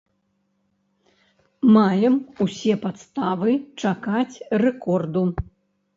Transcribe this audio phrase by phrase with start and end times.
[1.75, 2.15] Маем
[2.45, 3.51] усе падставы
[3.85, 4.35] чакаць
[4.67, 5.23] рэкорду.